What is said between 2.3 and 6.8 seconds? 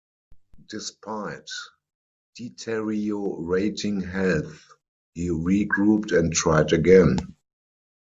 deteriorating health, he regrouped and tried